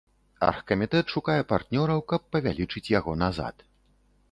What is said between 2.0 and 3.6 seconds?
каб павялічыць яго назад.